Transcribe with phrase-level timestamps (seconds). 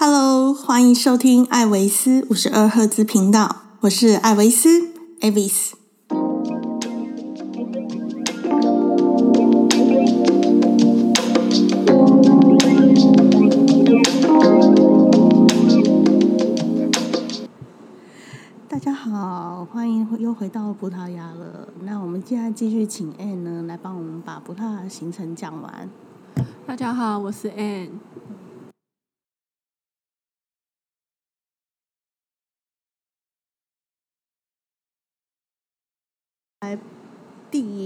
[0.00, 5.72] Hello，欢迎收听艾维斯五十二赫兹频道，我是艾维斯 Avis。
[18.68, 21.70] 大家好，欢迎又回到葡萄牙了。
[21.82, 25.90] 那我们现在继续请 Anne 呢来帮我们把葡萄牙行程讲完。
[26.64, 27.88] 大家好，我是 Anne。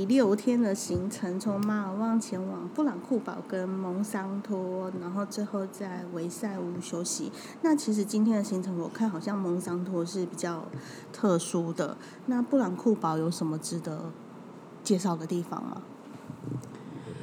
[0.03, 7.31] 第六天的行程，从马尔旺前往布朗库堡跟蒙桑托，然后最后在维塞乌休息。
[7.63, 10.65] 那其实今天的行程，我看好像蒙桑托是比较
[11.13, 11.97] 特殊的。
[12.27, 14.11] 那布朗库堡有什么值得
[14.83, 15.83] 介绍的地方吗？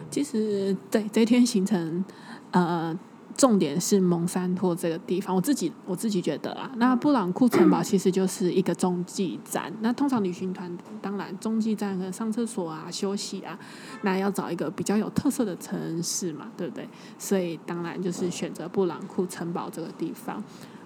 [0.09, 2.05] 其实对这天行程，
[2.51, 2.97] 呃。
[3.39, 9.71] 重点是蒙山托这个地方，我自己我自己觉得啊，那布朗库城堡其实就是一个中继站。
[9.79, 10.69] 那通常旅行团
[11.01, 13.57] 当然中继站可能上厕所啊、休息啊，
[14.01, 16.85] 那要找一个比较有特色的城市嘛，对不对？
[17.17, 20.43] 所以当然就是选择布朗库城堡这个地方。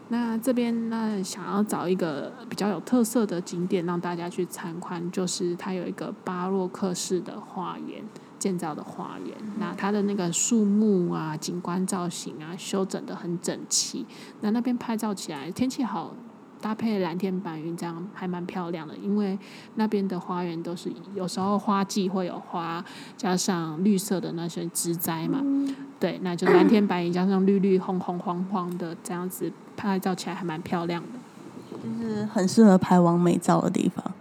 [0.09, 8.03] 那这边那想要找一个比较有特色的景点让大家去参观，就是它有一个巴洛克式的花园。
[8.43, 14.05] 建造的花园，那它的那个树木啊、景观造型啊，修整的很整齐。
[14.41, 16.11] 那那边拍照起来，天气好，
[16.59, 18.93] 搭配蓝天白云，这样还蛮漂亮的。
[18.97, 19.39] 因为
[19.75, 22.83] 那边的花园都是有时候花季会有花，
[23.15, 25.41] 加上绿色的那些植栽嘛，
[25.97, 31.07] 对，那就蓝天白云加上绿绿红红黄黄的，这样子拍照起来还蛮漂亮的，
[31.71, 34.12] 就是很适合拍完美照的地方。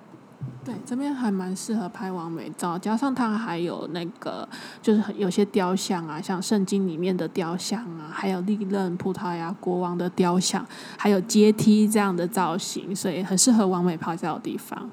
[0.65, 4.49] 对，这边还蛮适合拍完美照，加上它还有那个，
[4.81, 10.65] 就是有些雕像啊，像圣经里面的雕像啊，还有历任葡萄牙国王的雕像，
[10.97, 14.89] 还有阶梯这样的造型，所以很适合完美拍照的地方。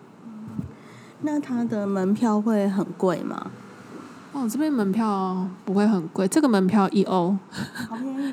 [1.22, 3.52] 那它的门票会很贵吗？
[4.32, 7.36] 哦，这边门票不会很贵，这个门票一欧，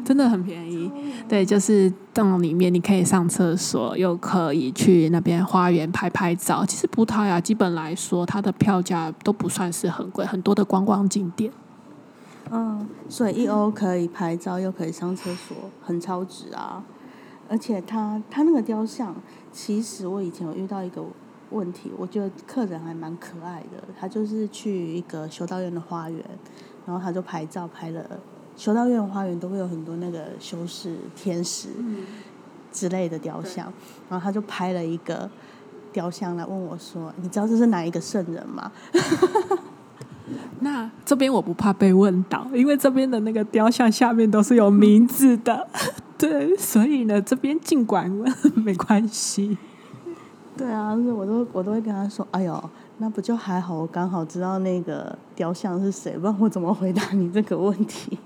[0.05, 0.91] 真的很便宜。
[1.27, 6.67] 对，就是洞里面你可以上厕所，又可以去那边花园拍拍照。
[6.67, 11.51] 其实葡萄牙基本来说，它的票价都不算是很贵，很多的观光景点。
[12.51, 16.85] 嗯，所以一欧可以拍照，又可以上厕所，很超值啊！
[17.49, 19.15] 而且它它那个雕像，
[19.51, 21.03] 其实我以前有遇到一个。
[21.51, 23.83] 问题，我觉得客人还蛮可爱的。
[23.99, 26.25] 他就是去一个修道院的花园，
[26.87, 28.05] 然后他就拍照，拍了
[28.57, 31.69] 修道院花园都会有很多那个修士、天使
[32.73, 33.73] 之类的雕像，
[34.09, 35.31] 然后他就拍了一个
[35.93, 38.71] 雕像来问我说：“你知道这是哪一个圣人吗？”
[40.61, 45.69] 那这边我不怕被问到，因为这边的那个雕像下面都是有名字的，
[46.19, 49.56] 对，所以呢，这边尽管问 没关系。
[50.56, 53.75] 对啊，我都我都会跟他说：“哎呦，那不就还好？
[53.75, 58.19] 我刚好知道那个雕像是谁，不然我怎么回答你这个问题？”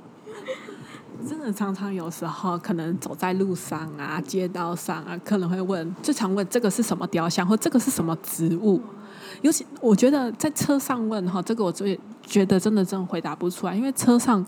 [1.29, 8.81] 真的常常有时候可能走在路上啊、街道上啊，可能会问，最常问这个是什么雕像，或这个是什么植物。
[9.43, 14.45] 尤其我觉得在车上问哈，这个我最觉得真的真的回答不出来，因为车上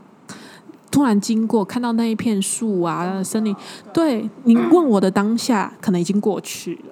[0.90, 3.54] 突然经过看到那一片树啊、森林，
[3.92, 6.91] 对你问我的当下，可能已经过去了。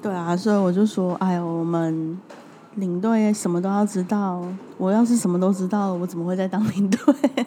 [0.00, 2.18] 对啊，所以我就说，哎呦，我们
[2.76, 4.42] 领队什么都要知道。
[4.76, 7.14] 我要是什么都知道，我怎么会在当领队？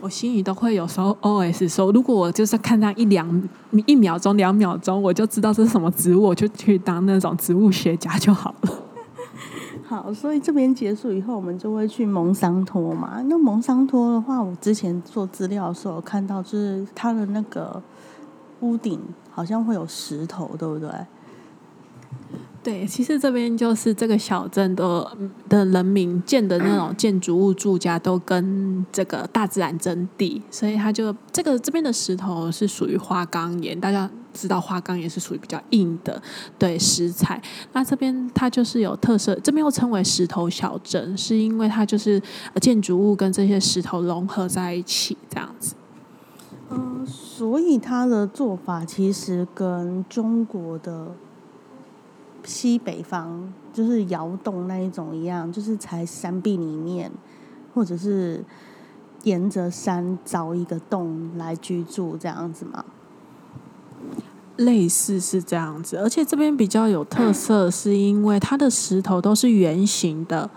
[0.00, 3.48] 我心里都会有时候 OS 说，如果我就是看他一两
[3.86, 8.70] 一秒钟、两秒钟，我就知道这是什么植物，我就去当那种植物学家就好了。
[9.88, 13.22] 好，所以这边结束以后，我们就会去蒙桑托嘛。
[13.24, 17.82] 那蒙桑托的话，我之前做资料的时候看到，就是它的那个
[18.60, 19.00] 屋顶
[19.30, 20.90] 好像会有石头，对不对？
[22.60, 25.16] 对，其实这边就是这个小镇的
[25.48, 36.20] 的人民建的那种建筑物住家，都跟这个大自然争地，所以它就这个这边的石头是属于花岗岩，大家知道花岗岩是属于比较硬的
[36.58, 37.40] 对石材。
[37.72, 42.20] 那这边它就是有特色，这边又称为石头小镇，是因为它就是
[42.60, 45.74] 建筑物跟这些石头融合在一起这样子。
[46.70, 51.14] 嗯，所以它的做法其实跟中国的。
[52.48, 57.12] 西北方就是窑洞那一种一样，就是在山壁里面，
[57.74, 58.42] 或者是
[59.24, 62.82] 沿着山凿一个洞来居住这样子吗？
[64.56, 70.48] 类似是这样子，而且这边比较有特色，是因为它的石头都是圆形的。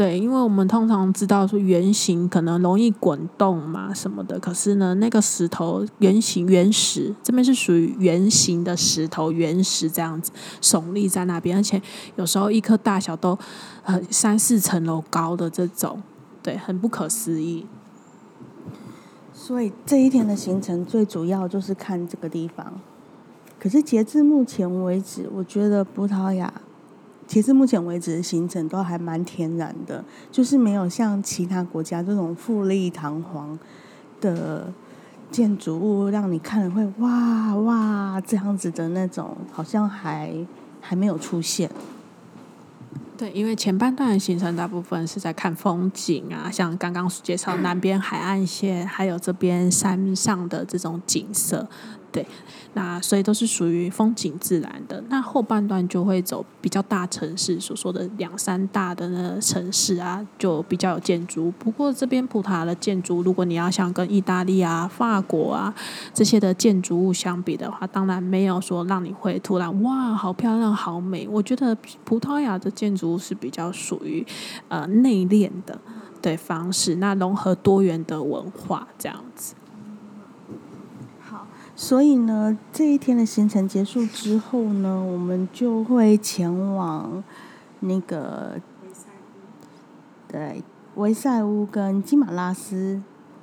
[0.00, 10.32] 对，因为我们通常知道说圆形可能容易滚动嘛什么的，可是呢，那个石头圆形原石这边是属于圆形的石头原石这样子
[10.62, 11.82] 耸立在那边，而且
[12.16, 13.38] 有时候一颗大小都
[13.84, 16.02] 呃三四层楼高的这种，
[16.42, 17.66] 对，很不可思议。
[19.34, 22.80] 所以这一天的行程最主要就是看这个地方。
[23.58, 26.50] 可是截至目前为止，我觉得葡萄牙。
[27.30, 33.56] 其实目前为止的行程都还蛮天然的，就是没有像其他国家这种富丽堂皇
[34.20, 34.72] 的
[35.30, 40.34] 建筑物，让你看了会哇哇这样子的那种，好像还
[40.80, 41.70] 还没有出现。
[43.16, 51.68] 对，因为前半段的行程大部分是在看风景啊，像刚刚介绍南边海岸线，还有这边山上的这种景色。
[52.12, 52.26] 对，
[52.74, 55.02] 那所以都是属于风景自然的。
[55.08, 61.52] 那后半段就会走比较大城市所说的两三大的那城市啊，就比较有建筑。
[61.58, 65.72] 不过这边葡萄牙的建筑，如果你要想跟意大利啊、法国啊
[66.12, 71.28] 这些的建筑物相比的话，当然没有说让你会突然哇，好漂亮、好美。
[71.28, 74.26] 我觉得葡萄牙的建筑物是比较属于
[74.68, 75.78] 呃内敛的
[76.20, 79.54] 对方式，那融合多元的文化这样子。
[81.82, 87.24] 所以呢，这一天的行程结束之后呢，我们就会前往
[87.80, 88.60] 那个
[90.28, 90.62] 对
[90.96, 93.00] 维塞乌跟基马拉斯、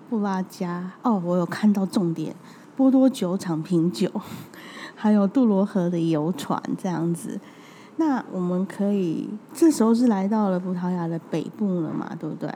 [0.08, 0.92] 布拉加。
[1.02, 2.36] 哦，我有看到重点，
[2.76, 4.08] 波多酒厂品酒，
[4.94, 7.40] 还有杜罗河的游船这样子。
[7.96, 12.54] 那我们可以这时候是来到了葡萄牙的北部了嘛，对不对？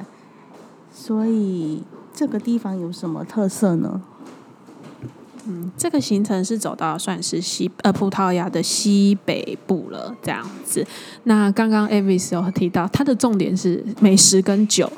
[0.92, 1.84] 所以
[2.14, 4.04] 这个地方有什么特色呢？
[5.48, 10.86] 嗯，这个行程是走到算是西呃葡萄牙的西北部了，这样子。
[11.24, 14.92] 那刚刚 Avis 有提到，它的重点是美食跟酒。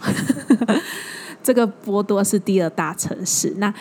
[1.43, 3.73] 这个波多是第二大城市，那。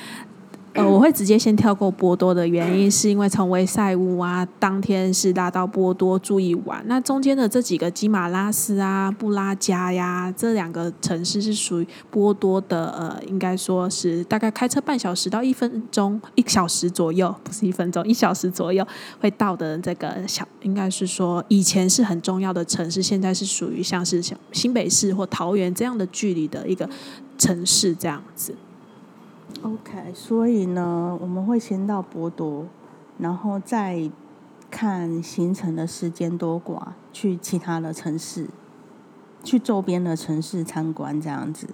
[0.74, 6.82] 呃，我会直接先跳过波多的原因，是因为从维塞乌啊，当天是拉到波多住一晚。
[6.86, 18.86] 那中间的这几个基马拉斯啊、布拉加呀，这两个城市是属于波多的，呃，应该说是大概开车半小时到一分钟，一小时左右，不是一分钟，一小时左右
[19.20, 26.88] 会到的这个小，应该是说以前是很重要的城市，现在是属于像是像新北市或桃园这样的距离的一个
[27.36, 28.54] 城市这样子。
[29.60, 32.66] OK，所以呢，我们会先到博多，
[33.18, 34.10] 然后再
[34.70, 36.80] 看行程的时间多寡，
[37.12, 38.48] 去其他的城市，
[39.44, 41.68] 去周边的城市参观这样子。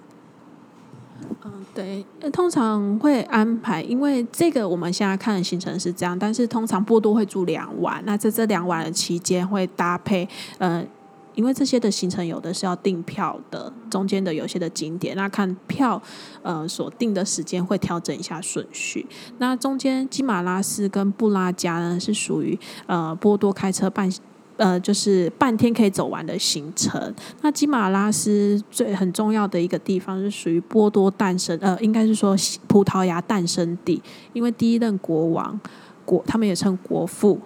[1.43, 10.27] 嗯，对，通常会安排，因为这个我们现在看的行程是这样，但是通常波多会住两晚，那在这两晚的期间会搭配，
[10.59, 10.87] 嗯。
[11.35, 16.01] 因为这些的行程有的是要订票的，中间的有些的景点，那看票
[16.41, 19.05] 呃所定的时间会调整一下顺序。
[19.37, 24.11] 那中间基马拉斯跟布拉加呢是属于呃波多开车半
[24.57, 27.15] 呃就是半天可以走完的行程。
[27.41, 32.35] 那基马拉斯最很重要的一个地方是属于波多诞生呃应该是说
[32.67, 34.01] 葡萄牙诞生地，
[34.33, 35.57] 因为第一任国王
[36.03, 37.39] 国他们也称国父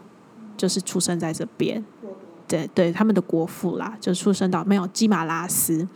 [0.58, 1.84] 就是出生在这边。
[2.54, 5.88] 对对，他们的国父啦，就出生到没有基马拉斯，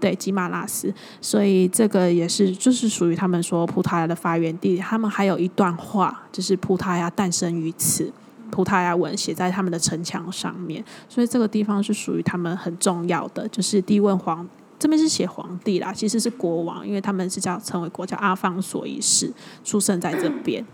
[0.00, 4.76] 对基马拉斯，所以这个也是就是属于他们说葡萄牙的发源地。
[4.78, 8.12] 他们还有一段话，就是葡萄牙诞生于此，
[8.50, 13.46] 葡萄牙文写在他们的城墙上面，所以这个地方是属于他们很重要的。
[13.46, 14.44] 就是第一问皇
[14.80, 19.32] 这边是写皇帝啦，其实是国王，因为他们是叫称为国叫阿方索一世，
[19.62, 20.66] 出生在这边。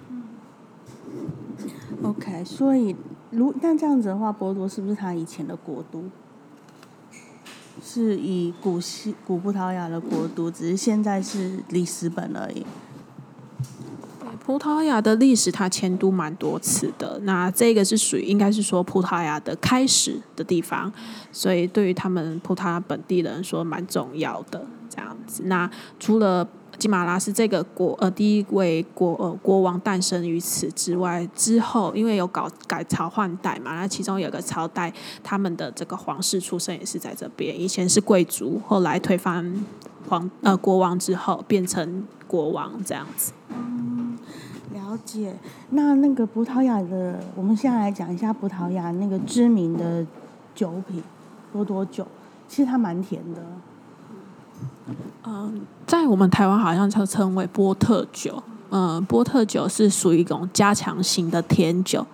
[2.02, 2.96] OK，所以。
[3.36, 6.04] 如那这样子的话，波多是不是他以前的国都？
[7.84, 12.64] 是以古西古葡萄牙的国都，只是现在是里斯本而已。
[14.42, 17.18] 葡萄牙的历史，它迁都蛮多次的。
[17.24, 20.90] 那这个是属于应该是说葡萄牙的开始的地方，
[21.30, 25.42] 所以对于他们葡萄牙本地人说蛮重要的这样子。
[25.46, 34.92] 那除了基马拉斯这个国呃第一位国呃国王诞生于此之外，之后因为有搞改朝换代嘛，那其中有个朝代
[35.22, 39.64] 他们的这个皇室出身也是在这边，以前是贵族，后来推翻
[40.08, 43.32] 皇呃国王之后变成国王这样子。
[43.50, 44.18] 嗯，
[44.72, 45.34] 了解。
[45.70, 50.06] 那那个葡萄牙的，我们现在来讲一下葡萄牙那个知名的
[50.54, 51.02] 酒品
[51.52, 52.06] 多多酒，
[52.46, 53.42] 其实它蛮甜的。
[55.24, 58.42] 嗯，在我们台湾好像称称为波特酒。
[58.70, 62.06] 嗯，波特酒是属于一种加强型的甜酒。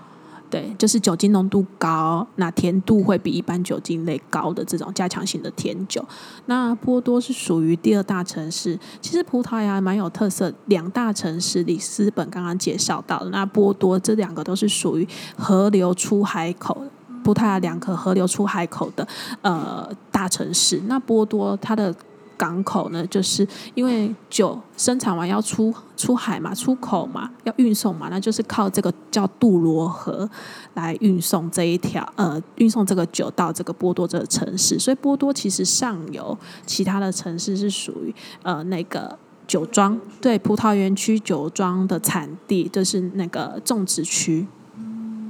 [0.51, 6.05] 对，就是酒精浓度高，那甜度会比一般酒精类高的这种加强型的甜酒。
[6.45, 16.85] 那波多是属于第二大城市，其实葡萄牙蛮有特色，两大城市里斯本刚刚介绍到的，那波多这两个都是属于河流出海口。
[17.25, 19.07] 葡萄牙两个河流出海口的
[19.43, 21.95] 呃大城市，那波多它的
[22.43, 23.47] 港口呢，就是
[23.77, 30.29] 因为酒生产完要出出海嘛，出口嘛，要运送嘛，那就是靠这个叫杜罗河
[30.75, 44.49] 来运送这一条呃运送这个酒到这个波多这个城市，所以波多其实上游其他的城市是属于呃那个酒庄，对葡萄园区酒庄的产地，就是那个种植区。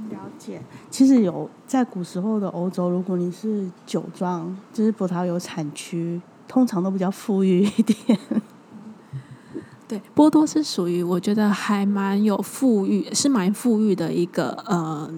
[0.09, 0.59] 了解。
[0.89, 8.19] 其实有在古时候的欧洲，如果你是酒庄，就是葡萄有产区，通常都比较富裕一点。
[9.87, 15.09] 对，波多是属于我觉得还蛮有富裕，是蛮富裕的一个呃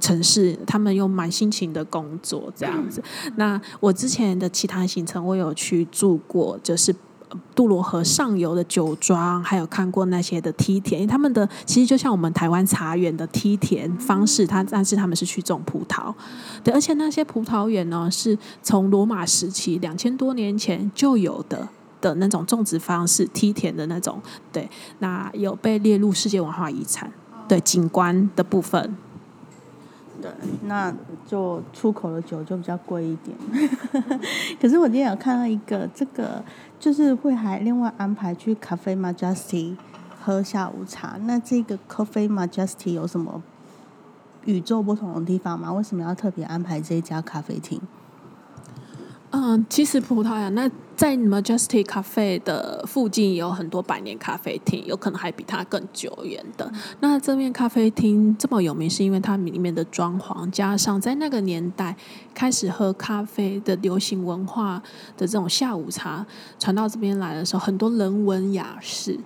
[0.00, 3.02] 城市，他们又蛮辛勤的工作这样子。
[3.36, 6.94] 那我之前的其他行程，我有去住过，就是。
[7.54, 16.12] 杜罗河上游的酒庄，还有看过那些的梯田，因为他们的其实就像我们台湾茶园的梯田方式，它但是他们是去种葡萄，
[16.64, 21.68] 对，而且那些葡萄园呢，是从罗马时期两千多年前就有的
[22.00, 24.20] 的那种种植方式，梯田的那种，
[24.52, 24.68] 对，
[24.98, 27.12] 那有被列入世界文化遗产，
[27.46, 28.96] 对，景观的部分。
[30.22, 30.30] 对，
[30.66, 30.94] 那
[31.26, 33.34] 就出口的酒就比较贵一点。
[34.60, 36.44] 可是我今天有看到一个，这个
[36.80, 39.76] 就是会还另外安排去咖啡 Majesty
[40.18, 41.18] 喝下午茶。
[41.24, 43.42] 那这个 Coffee Majesty 有什么
[44.46, 45.70] 宇宙不同的地方吗？
[45.74, 47.80] 为什么要特别安排这一家咖啡厅？
[49.32, 50.68] 嗯，其实葡萄牙那
[51.00, 56.70] 在 Majestic Cafe 的附近有很多百年咖啡厅，有可能还比它更久远的。
[57.00, 61.96] 那这面咖啡厅这么有名，是因为它里面的装潢，加上在那个年代
[62.34, 64.82] 开始喝咖啡的流行文化
[65.16, 66.26] 的这种下午茶
[66.58, 69.18] 传到这边来的时候，很多人文雅士。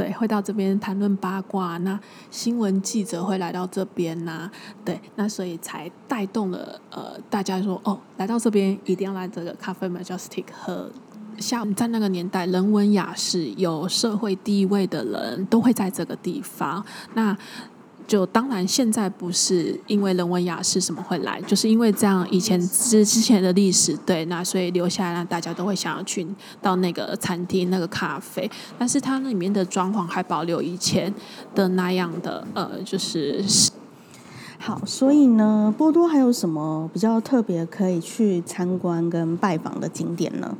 [0.00, 4.50] 对，会到这边谈论八卦，那新闻记者会来到这边呐，
[4.82, 10.90] 对，那所以才带动了呃，大家说哦，来到这边一定要来这个咖啡 Majestic 喝。
[11.38, 16.82] 像在那个年代，人文雅士、有社会地位的人都会在这个地方。
[17.12, 17.36] 那
[18.10, 26.26] 就当然，现在不是因为人文雅士什么会来，就是因为这样以前之之前的历史，对，那所以留下来，大家都会想要去
[26.60, 28.50] 到那个餐厅、那个咖啡。
[28.76, 31.14] 但是它那里面的装潢还保留以前
[31.54, 33.44] 的那样的，呃，就是
[34.58, 34.82] 好。
[34.84, 40.56] 所以呢，波多还有什么比较特别可以去参观跟拜访的景点呢？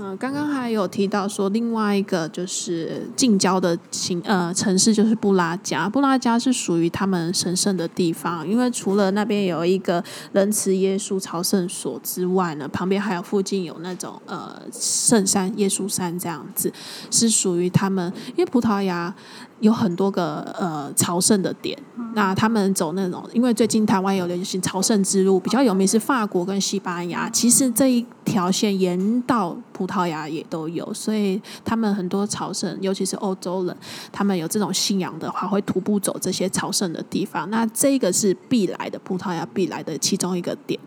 [0.00, 10.02] 嗯，刚刚还有提到说，另外一个就是近郊的城呃城市就是布拉加，布拉加是属于他们神圣的地方，因为除了那边有一个
[10.32, 16.72] 仁慈耶稣朝圣所之外呢，旁边还有附近有那种呃圣山耶稣山这样子，
[17.10, 19.12] 是属于他们，因为葡萄牙。
[19.60, 21.76] 有很多个呃朝圣的点，
[22.14, 27.28] 那他们走那种，因为最近台湾有流行朝圣之路，比较有名是法国跟西班牙。
[27.30, 33.76] 其实这一条线沿到葡萄牙也都有，所以他们很多朝圣，尤其是欧洲人，
[34.12, 37.50] 他们有这种信仰的话，会徒步走这些朝圣的地方。
[37.50, 40.78] 那这个是必来的，葡萄牙必来的其中一个点。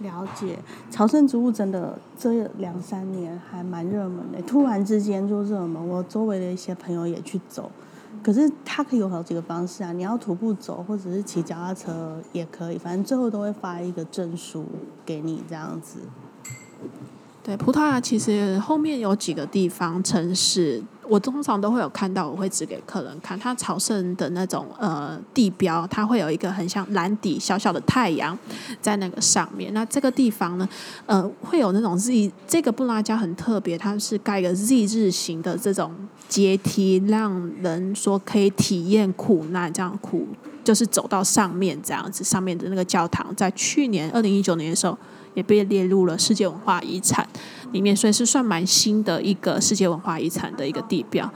[0.00, 0.58] 了解，
[0.90, 5.88] 朝圣植物真的这两三年还蛮热门的，突然之间就热门。
[5.88, 7.70] 我周围的一些朋友也去走，
[8.22, 14.64] 可是它可以有好几个方式啊，你要徒步走，或者是骑脚踏车也可以，反正最后都会发一个证书
[15.04, 16.00] 给你这样子。
[17.48, 20.82] 对，葡萄牙其实后面有几个地方城市。
[21.08, 23.40] 我通常都会有看到，我会指给客人看。
[23.40, 28.38] 它朝圣的那种呃地标，它会有一个很像蓝底小小的太阳
[28.82, 29.72] 在那个上面。
[29.72, 30.68] 那这个地方呢，
[31.06, 35.90] 呃，会有那种 Z 这个布拉加很特别，它是盖个 Z 字形的这种
[36.28, 40.26] 阶梯，让人说可以体验苦难，这样苦
[40.62, 42.22] 就是走到上面这样子。
[42.22, 44.98] 上面的那个教堂，在去年二零一九年的时候。
[45.38, 47.24] 也被列入了世界文化遗产
[47.70, 51.32] 里面，所以是算蛮新的一个世界文化遗产的一个地标。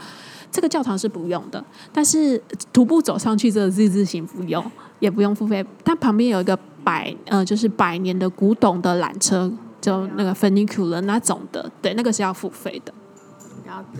[0.51, 2.43] 这个教堂是不用的，但是
[2.73, 4.63] 徒步走上去这个 Z 字形不用，
[4.99, 5.65] 也不用付费。
[5.85, 12.93] 它旁边有一个百呃，就是百年的古董的缆车，就那个 funicular 那种的，对，那个是要付费的。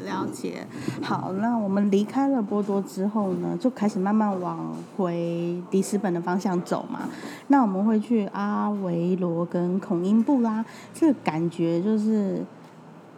[0.05, 0.67] 了解，
[1.01, 7.09] 好，那我们离开了波多之后呢，就开始慢慢往回迪斯本的方向走嘛。
[7.49, 12.45] 那我们会去阿维罗跟孔英布拉，这个感觉就是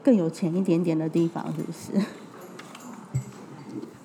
[0.02, 2.06] 更有钱一点点的地方，是不是？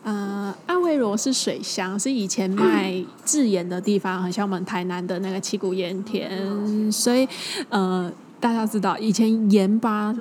[0.04, 0.90] 呃，阿维。
[0.98, 7.26] 罗是水乡，是以前卖制盐的地方，很像我们台南的那个七股盐田，所以
[7.70, 10.14] 呃，大家知道以前盐巴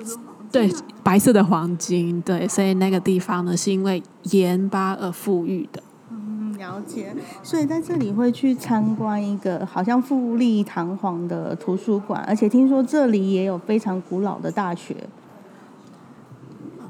[0.51, 0.71] 对
[1.03, 5.81] 白色的黄金，对，所以那个地方呢是因为盐巴而富裕的。
[6.11, 7.13] 嗯，了解。
[7.43, 14.95] 所以在这里会去参观一个好像富丽堂皇的图书馆，而且听说这里也有非常古老的大学。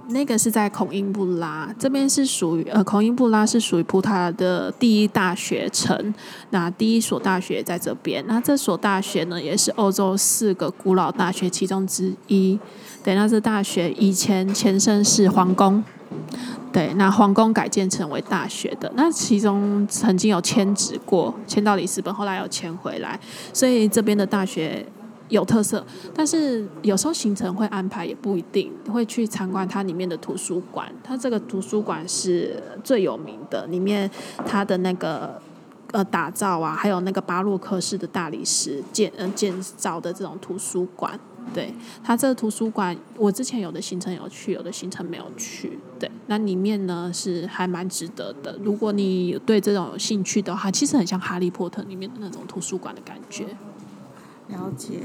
[0.09, 6.13] 那个是在孔英布拉这边，是属于呃孔英布拉是属于葡萄牙的第一大学城。
[6.49, 12.59] 那第一所大学在这边，那这所大学呢，也是欧洲四个古老大学其中之一。
[13.03, 15.83] 对，那这大学以前前身是皇宫，
[16.73, 18.91] 对，那皇宫改建成为大学的。
[18.95, 23.19] 那其中曾经有迁址过，迁到里斯本，后来又迁回来，
[23.53, 24.85] 所以这边的大学。
[25.29, 30.91] 有特色，但是有时候行程会安排也不一定会去参观它里面的图书馆。
[31.03, 34.09] 它这个图书馆是最有名的，里面
[34.45, 35.41] 它的那个
[35.91, 41.19] 呃打造啊，还有那个巴洛克式的大理石建嗯建造的这种图书馆。
[41.51, 45.79] 对，它这个图书馆我之前有的行程有去，有的行程没有去。
[45.97, 48.55] 对，那里面呢是还蛮值得的。
[48.63, 53.45] 如果你对这种有兴趣的话，其实很像哈利波特里面的那种图书馆的感觉。
[54.49, 54.99] 了解，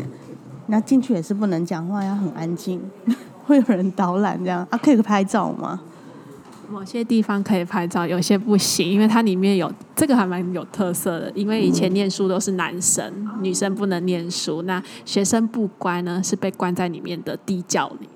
[0.66, 2.80] 那进去也是不能讲话，要很安静，
[3.44, 4.78] 会有人导览这样啊？
[4.78, 5.80] 可以拍照吗？
[6.70, 11.30] 某些地方可以拍照，有些不行，因为它里面有这个还蛮有特色的。
[11.34, 14.62] 因为以前念书都是男生，女生不能念书。
[14.62, 18.08] 那学生不乖呢，是被关在里面的地窖里。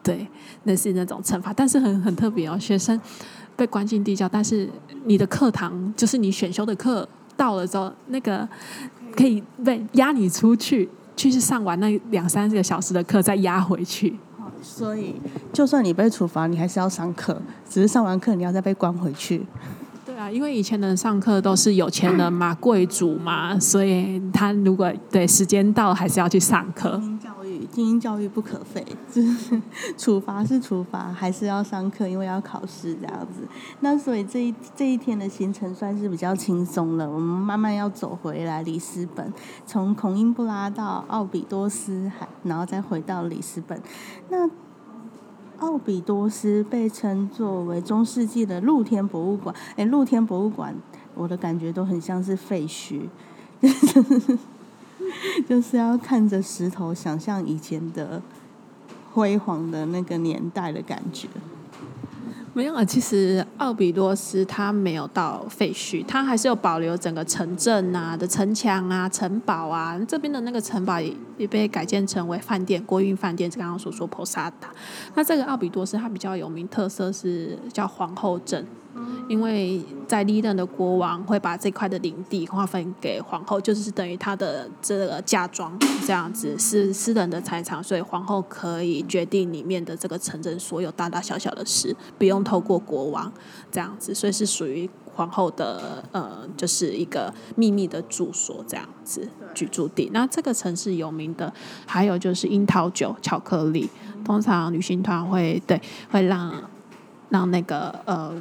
[0.00, 0.28] 对，
[0.62, 2.56] 那是那种惩罚，但是很很特别哦。
[2.56, 2.98] 学生
[3.56, 4.70] 被关进地窖，但是
[5.04, 7.06] 你的课堂就是你选修的课
[7.36, 8.48] 到了之后，那个。
[9.18, 14.16] 可以被压你出去，去上完那两三个小时的课，再压回去。
[14.62, 15.16] 所以，
[15.52, 19.44] 就算你被处罚，你还是要上课，只是上完课你要再被关回去。
[20.06, 27.00] 对啊，因为以前的人上课都是有钱人嘛，贵族嘛，所以他如果对时间到，还是要去上课。
[27.70, 29.60] 精英教育不可废， 就是
[29.96, 33.46] 处罚是处罚，还是要上课，因为要考试这样子。
[33.80, 37.08] 那所以这一这一天的行程算是比较轻松了。
[37.08, 39.32] 我们慢慢要走回来里斯本，
[39.66, 43.80] 从孔英布拉到奥比多斯海，然后再回到里斯本。
[44.28, 44.48] 那
[45.58, 49.54] 奥比多斯被称作为中世纪的露天博物馆。
[49.76, 50.74] 哎，露天博物馆，
[51.14, 53.08] 我的感觉都很像是废墟。
[55.48, 58.20] 就是要看着石头，想象以前的
[59.12, 61.28] 辉煌的那个年代的感觉。
[62.54, 69.96] 没有啊，其实奥比多斯它没有到废墟，它还是有保留整个城镇啊的城墙啊、城堡啊。
[70.08, 74.50] 这边的那个城堡也也被改建成为饭店，国运饭店，刚刚所说 Posada。
[75.14, 78.66] 那这个奥比多斯它比较有名特色是叫皇后镇。
[79.28, 93.30] 因为在历任的国王会把这块的领地划分给皇后，就是等于他的这个嫁妆这样子，是私人的财产，所以皇后可以决定里面的这个城镇所有大大小小的事，不用透过国王
[93.70, 100.10] 这样子，所以是属于皇后的呃，就是一个秘密的住所这样子居住地。
[100.12, 101.52] 那这个城市有名的
[101.86, 103.88] 还有就是樱桃酒、巧克力，
[104.24, 106.52] 通常旅行团会对会让
[107.28, 108.34] 让那个呃。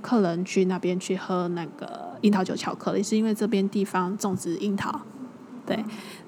[0.00, 5.00] 客人去那边去喝那个樱桃酒巧克力，是因为这边地方种植樱桃，
[5.64, 5.84] 对，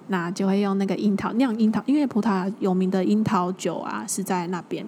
[0.08, 4.86] 那就会用那个樱桃酿樱桃，因为葡萄牙有名的樱桃酒啊是在那边。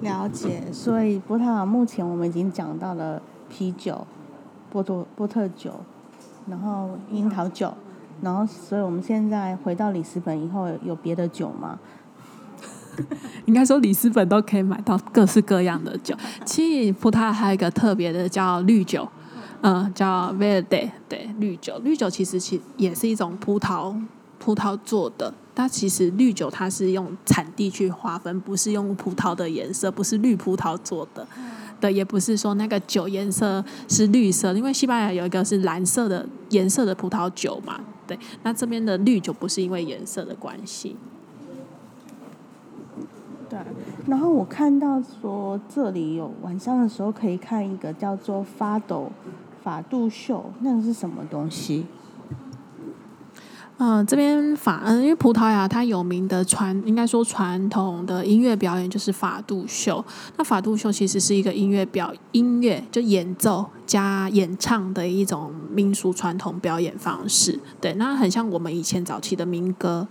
[0.00, 4.06] 了解，所以葡萄牙目前我们已经讲到了啤酒、
[4.70, 5.80] 波多波特酒，
[6.46, 7.74] 然后樱桃酒，
[8.20, 11.80] 然后所以我们现在回到里斯本以后，有别的酒吗？
[13.46, 16.14] 应该说，里斯本都可以买到各式各样的酒。
[16.44, 19.08] 其实葡萄还有一个特别的叫绿酒，
[19.62, 21.78] 嗯，叫 Verde，对，绿酒。
[21.84, 23.94] 绿酒其实其也是一种葡萄
[24.38, 25.32] 葡萄做的。
[25.54, 31.26] 它其实绿酒它是用产地去划分，不是用葡萄的颜色，不是绿葡萄做的。
[31.80, 37.80] 的也不是说那个酒颜色是绿色，因为西班牙有一个是蓝色的颜色的葡萄酒嘛。
[38.06, 40.96] 对，那这边的绿酒不是因为颜色的关系。
[43.48, 43.58] 对，
[44.06, 49.10] 然后我看到说这里有晚上的时候可以看一个叫做发抖
[49.62, 51.86] 法度秀，那个是什么东西？
[53.78, 60.04] 嗯，这边法嗯，因为葡萄牙它有名的传，应该说传统的音乐表演就是法度秀。
[60.36, 67.58] 那法度秀其实是一个音乐表音乐就演奏加演唱的一种民俗传统表演方式。
[67.80, 70.06] 对，那很像我们以前早期的民歌。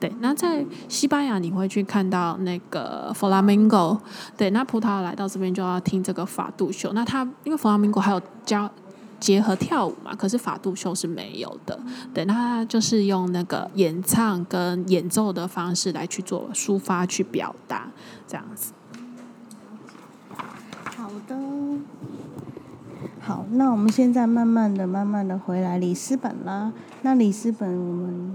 [0.00, 4.00] 对，那在西班牙你会去看到那个 flamingo，
[4.34, 6.92] 对，那葡萄牙来到这边就要听这个法度秀。
[6.94, 8.70] 那它因为 flamingo 还有加
[9.20, 11.78] 结合跳舞嘛，可是法度秀是没有的。
[12.14, 17.86] 对，那它就是用那个演唱跟演奏的方式来去做抒发、去表达
[18.26, 18.72] 这样子。
[20.96, 21.36] 好的，
[23.20, 26.72] 好，那我们现在慢慢的、慢慢的回来里斯本啦。
[27.02, 28.34] 那里斯本我们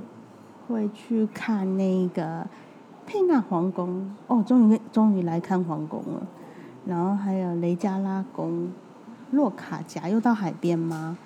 [0.67, 2.47] 会去看那个
[3.05, 6.27] 佩纳皇宫哦，终于终于来看皇宫了。
[6.85, 8.69] 然后还有雷加拉宫、
[9.31, 11.17] 洛卡贾，又到海边吗？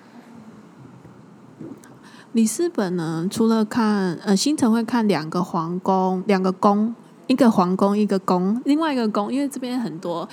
[2.32, 6.94] 里斯本呢，除了看呃，新城会看两个皇宫，两个宫。
[7.30, 10.28] 一个皇宫，一个宫，另外一个宫，因为这边很多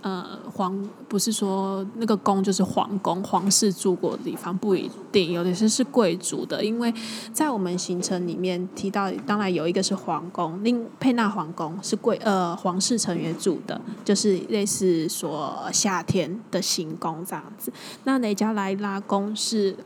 [0.00, 0.76] 呃皇，
[1.08, 6.64] 不是说那个宫就是皇宫，皇室住过的地方不一定，有的是是贵族的。
[6.64, 6.92] 因为
[7.32, 17.72] 在我们行程里面提到，当然有一个是皇宫，另佩纳皇宫是贵呃皇室成员住的，就是类似说夏天的行宫这样子。
[18.02, 19.76] 那雷加莱拉宫是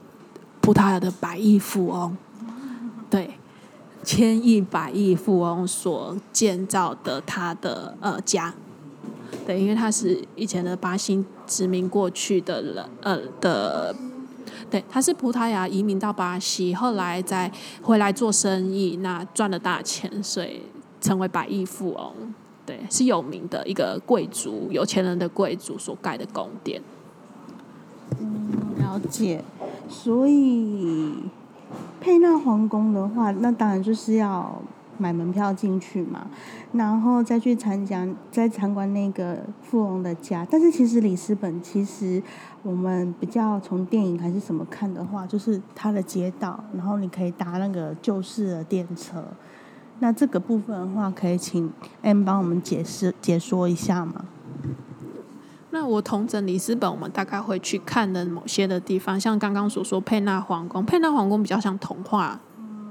[0.63, 2.17] 葡萄牙的百亿富翁，
[3.11, 3.35] 对。
[4.05, 8.55] 千亿百亿富翁所建造的他的呃家，
[9.47, 13.97] 对，因为他是以前的巴西殖民过去的人，呃的，
[14.71, 17.51] 对，他是葡萄牙移民到巴西，后来再
[17.83, 20.61] 回来做生意，那赚了大钱，所以
[21.01, 22.35] 成为百亿富翁，
[22.67, 26.83] 对，是有名的一个贵族，有钱人的贵族所盖的宫殿。
[28.21, 29.43] 嗯，了解，
[29.89, 31.15] 所以。
[32.01, 34.61] 佩纳皇宫的话，那当然就是要
[34.99, 36.27] 买门票进去嘛，
[36.73, 40.47] 然后再去参加、再参观那个富翁的家。
[40.51, 42.23] 但是其实里斯本，其实
[42.63, 49.25] 我们比较从电影还是什么看的话，就是它的街道，然后你可以搭那个旧式的电车。
[50.01, 51.73] 那这个部分的话，可以请
[52.03, 54.27] M 帮我们解释解说一下吗？
[55.75, 62.41] 那我同整里斯本，我们大概会去看的某些的地方，像刚刚所说佩纳皇宫，佩纳皇宫比较像童话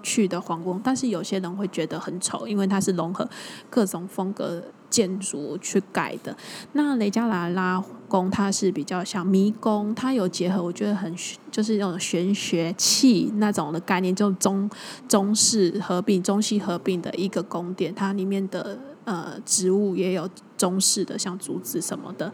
[0.03, 3.25] 去的皇宫，但是有些人会觉得很丑，因为它是融合
[3.69, 6.35] 各种风格建筑去改的。
[6.73, 11.15] 那雷加拉拉宫它是比较像迷宫，它有结合我觉得很
[11.49, 14.69] 就是那种玄学气那种的概念，就中
[15.07, 22.31] 中式合并、中西合并的一个宫殿，它里面的呃植物也有中式的，像竹子什么的。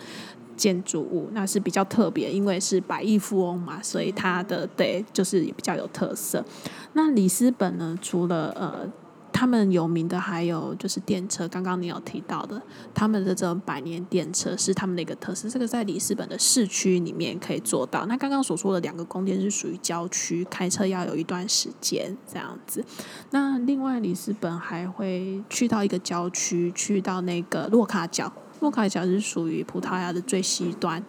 [0.59, 6.43] 建筑物那是比较特别，因为是百亿富翁嘛，所以它的对就是也比较有特色。
[6.91, 8.85] 那里斯本呢，除了呃
[9.31, 11.47] 他们有名的，还有就是电车。
[11.47, 12.61] 刚刚你有提到的，
[12.93, 15.47] 他们的这种百年电车是他们的一个特色。
[15.47, 18.05] 这个在里斯本的市区里面可以做到。
[18.07, 22.83] 那刚刚所说的两个宫殿是属于郊区，开车要有一段时间这样子。
[23.29, 28.33] 那另外里斯本还会去到一个郊区，去到那个洛卡角。
[28.59, 31.03] 洛卡角是属于葡萄牙的最西端，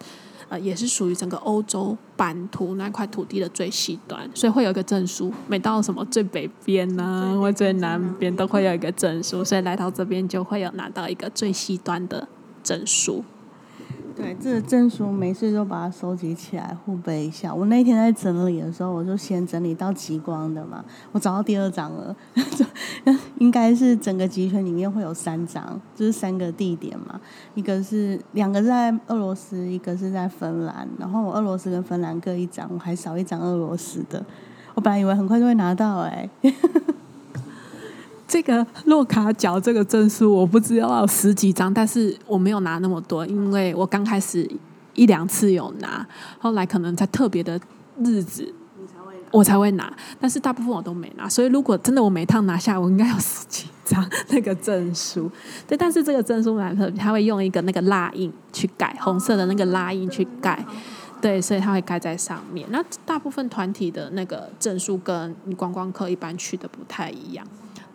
[0.49, 5.33] 呃，也是属于整个欧洲版图那块土地的最西端，所以会有一个证书。
[5.47, 12.27] 每到什么最北边呢，或最南边，都会有一个证书，所以来到这边就会有拿到一个最西端的
[12.63, 13.23] 证书。
[14.21, 17.51] 对，这个证书没事就把它收集起来，互背一下。
[17.51, 22.15] 我那天在整理的时候，我就先整理到极光的嘛，我找到第二张了，
[23.39, 27.19] 应该是整个集权里面会有三张，就是三个地点嘛，
[27.55, 34.23] 一个是两个在俄罗斯，一个是在芬兰，然后我俄罗斯跟芬兰各一张，我还少一张俄罗斯的，
[34.75, 36.29] 我本来以为很快就会拿到哎。
[38.31, 44.49] 这个洛卡角这个证书我不知道有十几张，但是我没有拿那么多，因为我刚开始
[44.93, 46.07] 一两次有拿，
[46.39, 47.59] 后来可能在特别的
[48.01, 48.55] 日子
[49.31, 55.29] 我才会拿，但是大部分我都没拿，所以如果真的我每趟拿下，我应该有十几张那个证书。
[55.67, 60.65] 对，但是这个证书蛮特别，他会用一个那个蜡印去盖，红色的那个蜡印去盖，
[61.19, 62.65] 对，所以它会盖在上面。
[62.71, 67.45] 那大部分团体的那个证书跟你观光客一般去的不太一样。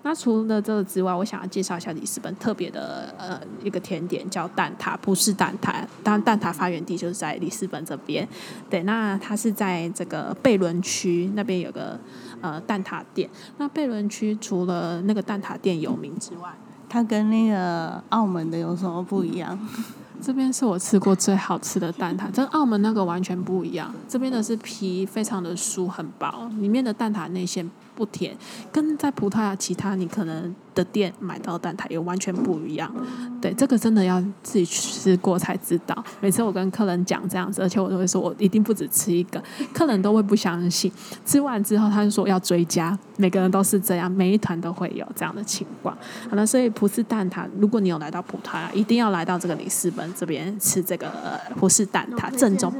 [0.07, 5.85] 那除了这个之外，我想要介绍一下里斯本特别的呃一个甜点，叫蛋挞，不是蛋挞。
[6.05, 8.27] 当然，蛋挞发源地就是在里斯本这边。
[8.71, 11.99] 对，那它是在这个贝伦区那边有个
[12.40, 13.29] 呃蛋挞店。
[13.59, 16.55] 那贝伦区除了那个蛋挞店有名之外，
[16.88, 19.59] 它跟那个澳门的有什么不一样？
[20.23, 23.92] 这边是我吃过最好吃的蛋挞，跟澳门那个完全不一样。
[24.09, 27.69] 这边的是皮非常的酥很薄，里面的蛋挞内馅。
[27.96, 28.37] 不甜，
[28.70, 32.94] 跟在葡萄牙其他你可能的店买到蛋挞也完全不一样。
[33.40, 36.04] 对，这个真的要自己吃过才知道。
[36.20, 40.92] 每次我跟客人讲这样子，而且我都会说我一定不止吃一个，客人都会不相信。
[41.24, 45.96] 吃完之后他就说要追加，每个人都是这样，每一团都会有这样的情况。
[46.28, 51.11] 好了，所以葡式蛋挞，如果你有来到葡萄牙，一定要来到这个里斯本这边吃这个
[51.56, 52.72] 葡式蛋挞，正宗。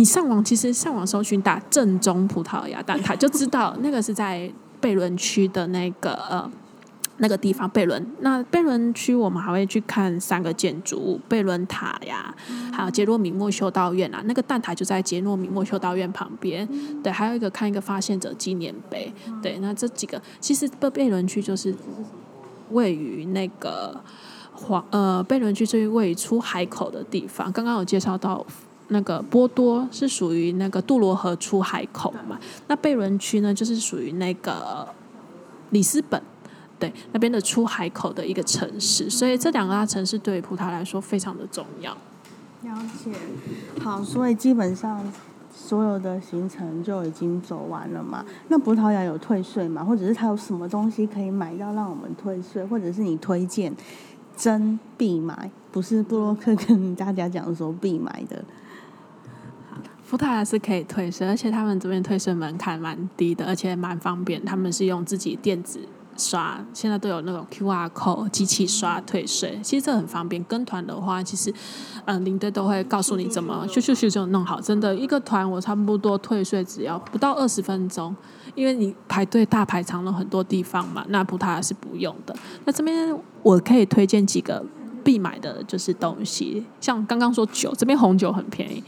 [0.00, 6.50] 你上网其实上网搜寻打正宗葡萄牙蛋挞，就知道那个是在贝伦区的那个呃
[7.18, 7.68] 那个地方。
[7.68, 12.34] 贝伦那贝伦区，我们还会去看三个建筑物：贝伦塔呀，
[12.72, 14.22] 还有杰洛米莫修道院啊。
[14.24, 16.66] 那个蛋挞就在杰洛米莫修道院旁边。
[17.02, 19.12] 对，还有一个看一个发现者纪念碑。
[19.42, 21.74] 对，那这几个其实贝贝伦区就是
[22.70, 24.00] 位于那个
[24.54, 27.52] 黄呃贝伦区，是位于出海口的地方。
[27.52, 28.46] 刚刚有介绍到。
[28.90, 32.38] 那个波多是属于那个杜罗河出海口嘛？
[32.66, 34.86] 那贝伦区呢，就是属于那个
[35.70, 36.20] 里斯本，
[36.78, 41.96] 对那边的出海口的一个城市，所以这两个大城市对葡萄牙来说非常的重要。
[42.62, 43.10] 了解，
[43.80, 45.00] 好，所以基本上
[45.54, 48.24] 所有的行程就已经走完了嘛？
[48.48, 49.84] 那葡萄牙有退税吗？
[49.84, 52.64] 或者是它有什么东西可以买到让我们退税？
[52.66, 53.72] 或者是你推荐
[54.36, 58.44] 真必买，不是布洛克跟大家讲说必买的？
[60.10, 64.44] 葡萄牙是可以退税，而且他们这边退税门槛蛮低的，而且蛮方便。
[64.44, 65.78] 他们是用自己电子
[66.16, 70.42] 刷，现在都有那种 QR code 机器刷退税，其实这很方便。
[70.42, 71.54] 跟团的话，其实
[72.06, 74.60] 嗯领队都会告诉你怎么咻咻咻就弄好。
[74.60, 78.12] 真的，一个团我差不多退税只要不到二十分钟，
[78.56, 81.04] 因为你排队大排长龙很多地方嘛。
[81.10, 82.34] 那葡萄牙是不用的。
[82.64, 84.66] 那这边我可以推荐几个
[85.04, 88.82] 必买的就是东西，像刚刚说酒，这边红酒很便宜。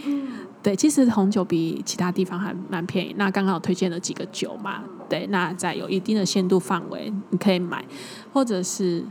[0.63, 3.15] 对，其实红酒比其他地方还蛮便宜。
[3.19, 4.83] 那刚刚有推荐了几个酒嘛？
[5.09, 7.85] 对，那在有一定的限度范围，你可以买，
[8.33, 9.05] 或者是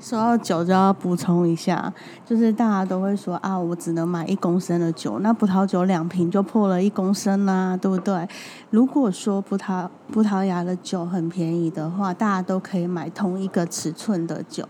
[0.00, 1.92] 说到酒就要补充一下，
[2.24, 8.26] 就是大家都会说啊，我只能买一公升的酒，那葡萄酒两瓶就破了一公升啦，对不对？
[8.70, 14.66] 如果说葡萄葡萄牙的酒很便宜的话，大家都可以买同一个尺寸的酒，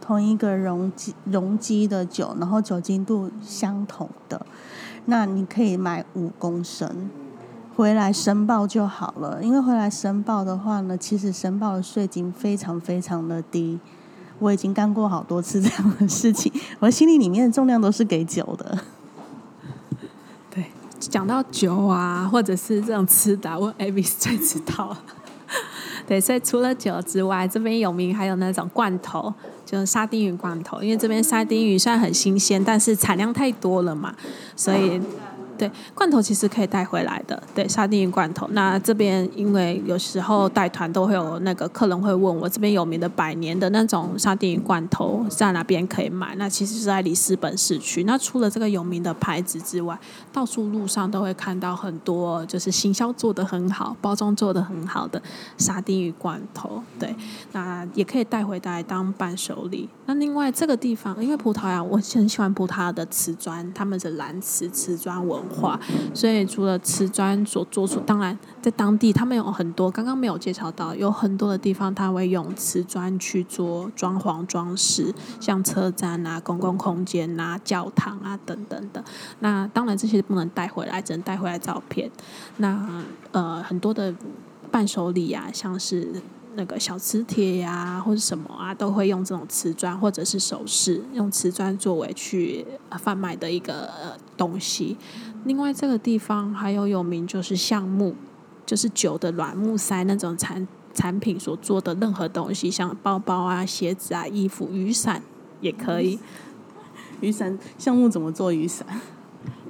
[0.00, 4.44] 同一个容积容积的酒，然后酒精度相同的。
[5.06, 7.10] 那你可以买五公升
[7.74, 13.78] 回来申报就好了，因为回来申报的话呢，其实申报的税金非常非常的低。
[14.38, 18.78] 我已经干过好多次这样的事情，我心里里面的重量都是给酒的。
[20.50, 20.66] 对，
[20.98, 24.96] 讲到酒啊，或者是这种吃的，我 Avis 最知道。
[26.06, 29.32] 对，所以除了酒之外，这边有名还有那种罐头。
[29.70, 34.14] 就是沙丁鱼罐头，因为这边沙丁鱼虽然很新鲜，但是产量太多了嘛，
[34.56, 35.00] 所以。
[35.60, 37.42] 对，罐头其实可以带回来的。
[37.54, 38.48] 对，沙丁鱼罐头。
[38.52, 46.34] 那这边因为有时候带团都会有那个客人会问我，这边有名的百年的那种沙丁鱼罐头在哪边可以买？
[46.36, 48.04] 那其实是在里斯本市区。
[48.04, 49.98] 那除了这个有名的牌子之外，
[50.32, 55.20] 到处路上都会看到很多就是行销做的很好、包装做的很好的
[55.58, 56.82] 沙丁鱼罐头。
[56.98, 57.14] 对，
[57.52, 59.90] 那也可以带回来当伴手礼。
[60.06, 65.49] 那另外这个地方，因为葡萄牙，我很喜欢葡萄牙的瓷砖，他们的蓝瓷瓷砖纹。
[65.50, 65.78] 化，
[66.14, 79.04] 所以除了瓷砖所做出，当然在当地他们有很多，刚刚没有介绍到，有很多的地方他会用瓷砖去做装潢装饰，像车站啊、公共空间啊、教堂啊等等的。
[79.40, 82.10] 那当然这些不能带回来，只能带回来照片。
[82.56, 84.14] 那呃很多的
[84.70, 86.22] 伴手礼啊，像是。
[86.56, 92.66] 那个小磁铁呀，或者什么啊，都会用这种瓷砖或者是首饰，用瓷砖作为去
[92.98, 93.88] 贩卖的一个
[94.36, 94.96] 东西。
[95.44, 98.14] 另外，这个地方还有有名就是橡木，
[98.66, 105.22] 就是酒的软木塞那种产产品所做的任何东西，像包包啊、鞋子啊、衣服、雨伞
[105.60, 106.18] 也可以。
[107.20, 108.86] 雨伞橡木怎么做雨伞？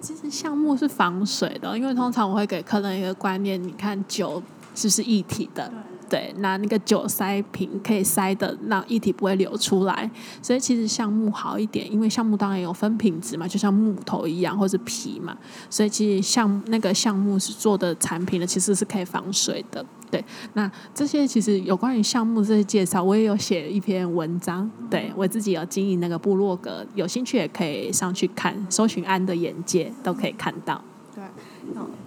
[0.01, 4.43] 其实橡木是防水的，因为通常我会给客人一个观念，你看酒
[4.75, 5.73] 是不是一体的？
[6.11, 10.11] 对，那那个酒塞瓶可以塞的，那液体不会流出来，
[10.43, 15.37] 所以其实橡木好一点，因为橡木当然有分品质嘛，就像木头一样或者皮嘛，
[15.71, 19.87] 所以其实橡那个橡木是做的产品呢，其实是可以防水的。
[20.11, 30.83] 对，那这些其实有关于橡木这些介绍，我也有写一篇文章，对我自己有经营那个部落格，有兴趣也可以上去看，搜寻安的眼界都可以看到。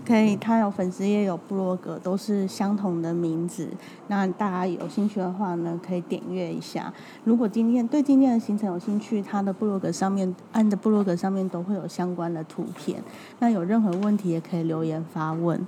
[0.06, 3.68] 可以，他有粉丝也有部落格，都是相同的名字。
[4.08, 6.94] 那大家有兴趣的话呢，可以点阅一下。
[7.24, 13.02] 如果今天对今天的行程有兴趣，他的部落格上面，按的部落格上面都会有相关的图片。
[13.40, 15.66] 那有任何问题也可以留言发问。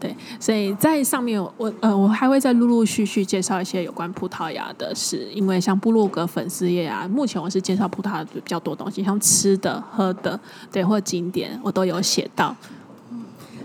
[0.00, 10.40] 对，所以在上面我呃我还会再陆陆续续介绍一些有关葡萄牙的事，因为像部落格粉丝页啊，目前我是介绍葡萄牙比较多东西，像吃的、喝的，
[10.72, 12.56] 对，或景点我都有写到。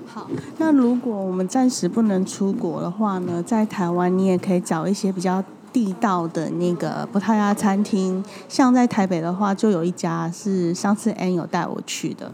[0.06, 12.32] 好，那如果我们暂时不能出国的话呢，在台湾你也可以找一些比较地道的那个葡萄牙餐厅，像在台北的话，就有一家是上次 An 有带我去的。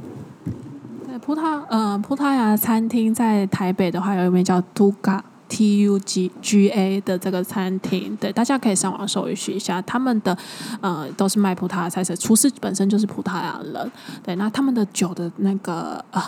[1.22, 10.36] 葡萄呃，葡萄牙餐厅在台北的话，有一名叫 Tuga T U G G A 的这个餐厅，对，大家可以上网搜一下，他们的
[10.82, 13.92] 呃都是卖葡萄牙菜色，厨师本身就是葡萄牙人，
[14.24, 16.22] 对，那他们的酒的那个呃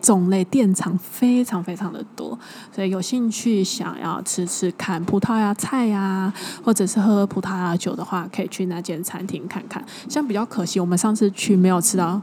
[0.00, 2.36] 种类店藏非常非常的多，
[2.74, 6.32] 所以有兴趣想要吃吃看葡萄牙菜呀，
[6.64, 9.82] 或者是喝葡萄牙酒的话，可以去那间餐厅看看。
[10.08, 12.20] 像比较可惜，我们上次去没有吃到。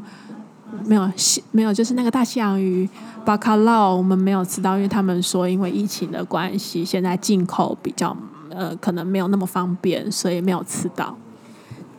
[0.86, 2.88] 没有西没有，就是那个大西洋鱼
[3.26, 8.16] 巴卡拉，我们没有吃到，因为他们说因为疫情的关系，现在进口比较
[8.50, 11.16] 呃可能没有那么方便，所以没有吃到。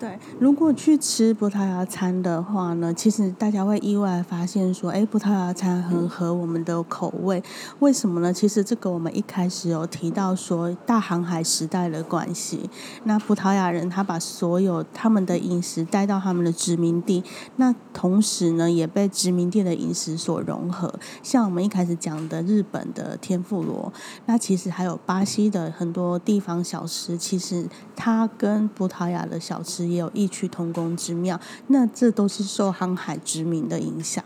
[0.01, 7.43] 对，如果去吃葡萄牙餐的话呢，其实大家会意外发现说，哎，葡萄牙餐很合我们的口味。
[7.81, 8.33] 为什么呢？
[8.33, 12.71] 其实这个我们一开始有提到说，大航海时代的关系。
[13.05, 17.23] 那葡萄牙人他把所有他们的饮食带到他们的殖民地，
[17.57, 20.95] 那同时呢，也被殖民地的饮食所融合。
[21.23, 23.93] 像我们一开始讲的日本的天妇罗，
[24.25, 29.90] 那其实还有巴西的很多地方小吃，其实它跟葡萄牙的小吃。
[29.91, 34.23] 也有异曲同工之妙，那这都是受航海殖民的影响。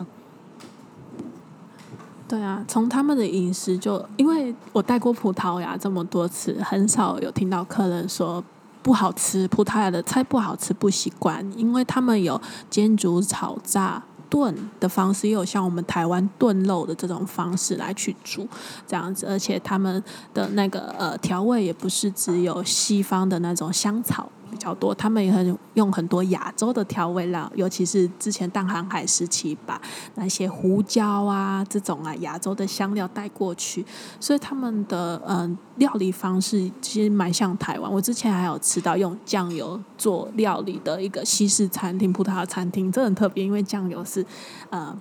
[2.29, 8.43] 对啊，从他们的饮食就，因为我带过葡萄牙这么多次，很少有听到客人说
[8.83, 14.03] 不好吃，葡萄牙的菜不好吃不习惯，因为他们有煎煮炒炸。
[14.31, 18.45] 炖的方式也有像我们台湾炖肉的这种方式来去煮
[18.85, 29.81] 这样子，而且他们的那个呃调味也不是只有西方的那种香草比较多，他们也很用很多亚洲的调味料，尤其是之前大航海时期把
[30.15, 33.85] 那些胡椒啊这种啊亚洲的香料带过去，
[34.21, 37.93] 所以他们的嗯料理方式其实蛮像台湾。
[37.93, 44.25] 我之前还有吃到用酱油做料理的一个西式餐厅，葡萄牙餐厅，这很特别，因为酱油是。
[44.71, 44.97] 呃，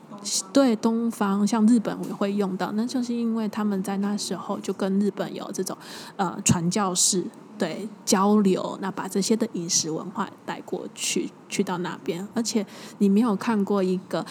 [0.51, 5.75] 对东方像日本也会用到，那就是因为他们在那时候就跟日本有这种
[6.15, 7.25] 呃传教士
[7.57, 12.27] 对交流，那把这些的饮食文化带过去，去到那边。
[12.33, 12.65] 而且
[12.97, 14.25] 你没有看过一个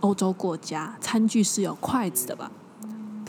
[0.00, 2.50] 欧洲国家餐具是有筷子的吧？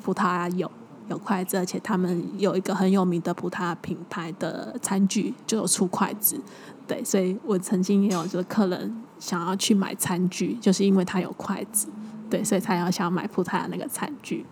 [0.04, 0.70] 葡萄牙有
[1.10, 6.40] 有筷子，而且他们有一个很有名的葡萄牙品牌的餐具就有出筷子。
[6.88, 11.88] 对，所以我曾经也有就是客人想要去买餐具，就是因为他有筷子，
[12.30, 14.46] 对，所以才要想买葡萄牙那个餐具。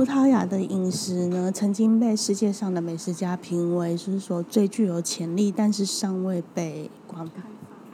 [0.00, 7.30] 葡萄牙的饮食呢，曾经被世界上的美食家评为，是说最具有潜力，但是尚未被广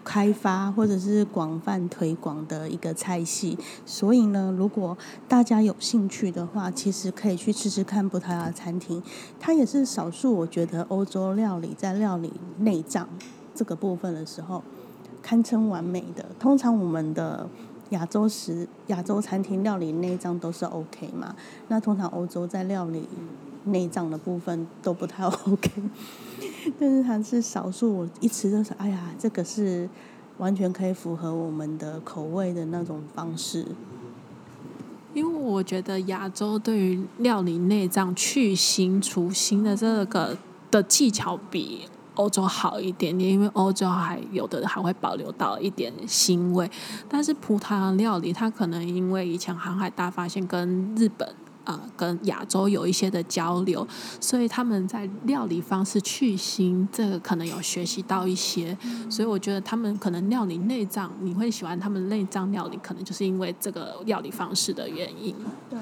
[0.04, 3.58] 开发或者是广泛推广的一个菜系。
[3.84, 9.02] 所以呢，如果大家有兴趣的话，其实可以去吃吃看葡萄牙餐厅。
[9.40, 13.08] 它也是少数我觉得欧洲料理在料理内脏
[13.52, 14.62] 这个部分的时候，
[15.20, 16.24] 堪称完美的。
[16.38, 17.48] 通常我们的
[17.90, 21.34] 亚洲食亚洲餐厅料理内脏都是 OK 嘛，
[21.68, 23.08] 那通常欧洲在料理
[23.64, 25.70] 内脏的部分都不太 OK。
[26.78, 29.88] 但是它是少数，我一吃就是哎呀，这个是
[30.38, 33.66] 完全可以符合我们的口味的那种方式。
[35.14, 40.36] 因为我觉得亚洲对于料理内脏去腥除腥的这个
[40.70, 46.70] 的技巧比欧洲好一点点，因为欧洲还有的还会保留到一点腥味，
[47.08, 51.26] 但是葡萄牙料理它可能因为以前航海大发现跟日本。
[51.66, 53.86] 呃，跟亚洲有一些的交流，
[54.20, 58.76] 所以他们在料理方式去腥，这个可能有学习到一些，
[59.10, 65.34] 所以我觉得他们可能料理内脏，你会喜欢他们内脏料理，可能就是因为这个料理方式的原因。
[65.68, 65.78] 对。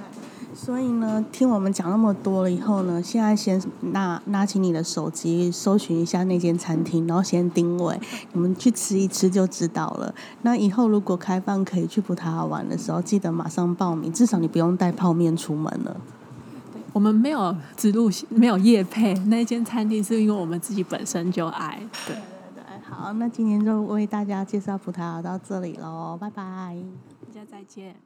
[0.54, 3.60] 所以呢，听我们讲那么多了以后呢，现在先
[3.92, 8.00] 拿拿起你的手机，搜寻一下那间餐厅，然后先定位，
[8.32, 10.14] 你们去吃一吃就知道了。
[10.42, 16.00] 那以后如果开放可以去葡萄牙玩的时候，记得马上报名，至少你不用带泡面出门了。
[16.92, 21.80] 我们没有植入，没有夜配，那间餐厅是因为我们自己本身就爱。
[22.06, 22.22] 对对
[22.54, 26.76] 对，好，那今天就为大家介绍葡萄牙到这里喽，拜拜，
[27.26, 27.96] 大家再见。